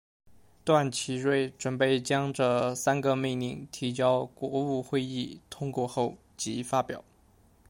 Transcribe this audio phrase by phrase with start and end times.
[0.65, 7.05] 段祺瑞准备将这三个命令提交国务会议通过后即发表。